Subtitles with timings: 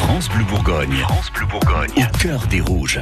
[0.00, 0.98] France Bleu Bourgogne.
[1.08, 1.90] France Bleu Bourgogne.
[1.96, 3.00] Au cœur des rouges.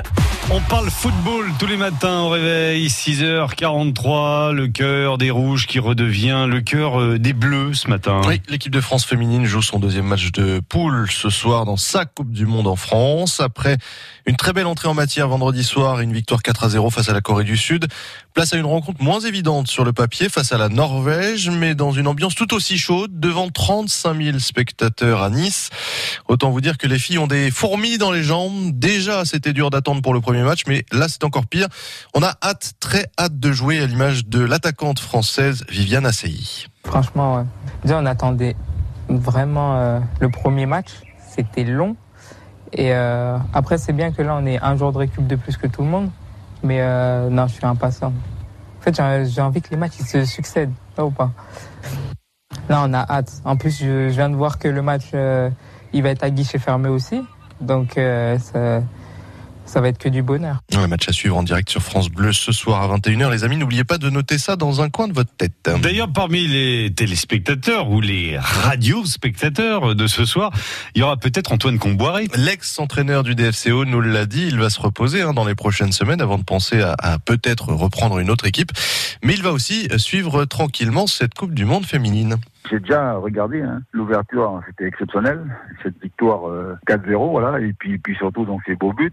[0.50, 6.46] On parle football tous les matins au réveil, 6h43, le cœur des rouges qui redevient
[6.48, 8.20] le cœur euh, des bleus ce matin.
[8.26, 12.04] Oui, l'équipe de France féminine joue son deuxième match de poule ce soir dans sa
[12.04, 13.40] Coupe du Monde en France.
[13.40, 13.78] Après
[14.28, 17.08] une très belle entrée en matière vendredi soir et une victoire 4 à 0 face
[17.08, 17.86] à la Corée du Sud.
[18.34, 21.92] Place à une rencontre moins évidente sur le papier face à la Norvège, mais dans
[21.92, 25.70] une ambiance tout aussi chaude devant 35 000 spectateurs à Nice.
[26.28, 28.72] Autant vous dire que les filles ont des fourmis dans les jambes.
[28.72, 31.68] Déjà, c'était dur d'attendre pour le premier match, mais là, c'est encore pire.
[32.14, 36.66] On a hâte, très hâte de jouer à l'image de l'attaquante française Viviane Assey.
[36.84, 37.46] Franchement,
[37.86, 38.56] on attendait
[39.08, 40.90] vraiment euh, le premier match.
[41.34, 41.96] C'était long.
[42.72, 45.56] Et euh, après, c'est bien que là, on est un jour de récup de plus
[45.56, 46.10] que tout le monde.
[46.62, 48.08] Mais euh, non, je suis impatient.
[48.08, 51.30] En fait, j'ai envie que les matchs ils se succèdent, là ou pas?
[52.68, 53.40] Là, on a hâte.
[53.44, 55.04] En plus, je, viens de voir que le match,
[55.92, 57.20] il va être à guichet fermé aussi.
[57.60, 58.82] Donc, euh, ça,
[59.68, 60.62] ça va être que du bonheur.
[60.72, 63.30] Le match à suivre en direct sur France Bleu ce soir à 21h.
[63.30, 65.70] Les amis, n'oubliez pas de noter ça dans un coin de votre tête.
[65.82, 70.52] D'ailleurs, parmi les téléspectateurs ou les radiospectateurs de ce soir,
[70.94, 72.28] il y aura peut-être Antoine Comboiré.
[72.34, 76.20] L'ex-entraîneur du DFCO nous l'a dit, il va se reposer hein, dans les prochaines semaines
[76.20, 78.72] avant de penser à, à peut-être reprendre une autre équipe.
[79.22, 82.38] Mais il va aussi suivre tranquillement cette Coupe du Monde féminine.
[82.68, 83.82] J'ai déjà regardé hein.
[83.92, 85.44] l'ouverture, hein, c'était exceptionnel.
[85.82, 89.12] Cette victoire euh, 4-0, voilà, et puis surtout donc ces beaux buts,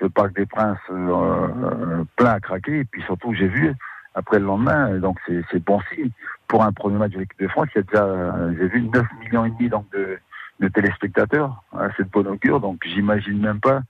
[0.00, 3.72] ce Parc des Princes euh, euh, plein à craquer, et puis surtout j'ai vu
[4.14, 6.10] après le lendemain, donc c'est bon signe
[6.48, 7.68] pour un premier match de l'équipe de France.
[7.74, 10.18] Il déjà, euh, j'ai vu 9 millions et demi de,
[10.60, 13.80] de téléspectateurs à cette bonne augure, donc j'imagine même pas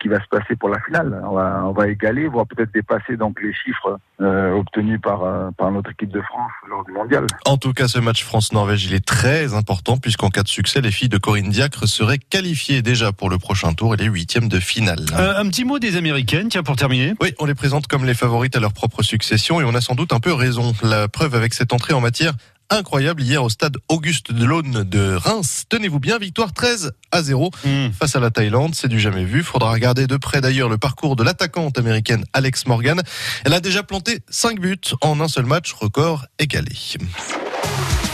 [0.00, 1.20] qui va se passer pour la finale.
[1.24, 5.50] On va, on va égaler, voire peut-être dépasser donc les chiffres euh, obtenus par, euh,
[5.56, 7.26] par notre équipe de France lors du mondial.
[7.46, 10.90] En tout cas, ce match France-Norvège, il est très important puisqu'en cas de succès, les
[10.90, 14.58] filles de Corinne Diacre seraient qualifiées déjà pour le prochain tour et les huitièmes de
[14.58, 15.04] finale.
[15.18, 17.14] Euh, un petit mot des Américaines, tiens, pour terminer.
[17.20, 19.94] Oui, on les présente comme les favorites à leur propre succession et on a sans
[19.94, 20.72] doute un peu raison.
[20.82, 22.32] La preuve avec cette entrée en matière
[22.70, 25.64] incroyable hier au stade Auguste Delaune de Reims.
[25.68, 27.88] Tenez-vous bien, victoire 13 à 0 Mm.
[27.98, 28.74] face à la Thaïlande.
[28.74, 29.42] C'est du jamais vu.
[29.42, 33.02] Faudra regarder de près d'ailleurs le parcours de l'attaquante américaine Alex Morgan.
[33.44, 36.72] Elle a déjà planté 5 buts en un seul match, record égalé.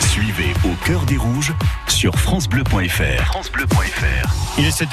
[0.09, 1.53] Suivez au cœur des rouges
[1.87, 3.23] sur FranceBleu.fr.
[3.25, 4.33] FranceBleu.fr.
[4.57, 4.85] Il est 7